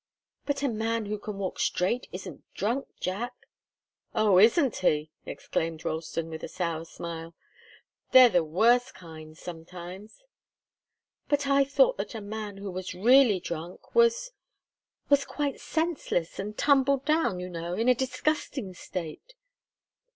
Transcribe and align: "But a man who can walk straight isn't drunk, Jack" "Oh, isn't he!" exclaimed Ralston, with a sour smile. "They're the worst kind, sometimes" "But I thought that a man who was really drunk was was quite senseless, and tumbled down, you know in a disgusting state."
"But 0.47 0.63
a 0.63 0.67
man 0.67 1.05
who 1.05 1.19
can 1.19 1.37
walk 1.37 1.59
straight 1.59 2.07
isn't 2.11 2.43
drunk, 2.55 2.87
Jack" 2.99 3.33
"Oh, 4.15 4.39
isn't 4.39 4.77
he!" 4.77 5.11
exclaimed 5.27 5.85
Ralston, 5.85 6.27
with 6.31 6.41
a 6.43 6.47
sour 6.47 6.85
smile. 6.85 7.35
"They're 8.11 8.27
the 8.29 8.43
worst 8.43 8.95
kind, 8.95 9.37
sometimes" 9.37 10.23
"But 11.29 11.45
I 11.45 11.63
thought 11.63 11.97
that 11.97 12.15
a 12.15 12.19
man 12.21 12.57
who 12.57 12.71
was 12.71 12.95
really 12.95 13.39
drunk 13.39 13.93
was 13.93 14.31
was 15.07 15.23
quite 15.23 15.59
senseless, 15.59 16.39
and 16.39 16.57
tumbled 16.57 17.05
down, 17.05 17.39
you 17.39 17.47
know 17.51 17.75
in 17.75 17.87
a 17.87 17.93
disgusting 17.93 18.73
state." 18.73 19.35